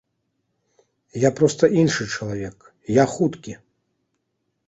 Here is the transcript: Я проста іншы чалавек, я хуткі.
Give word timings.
Я 1.23 1.29
проста 1.39 1.63
іншы 1.83 2.03
чалавек, 2.15 2.57
я 2.95 3.05
хуткі. 3.13 3.53